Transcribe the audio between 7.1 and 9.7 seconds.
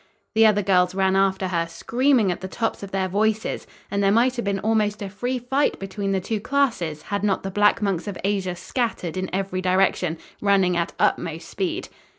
not the Black Monks of Asia scattered in every